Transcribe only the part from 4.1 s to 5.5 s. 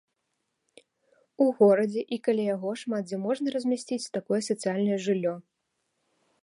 такое сацыяльнае жыллё.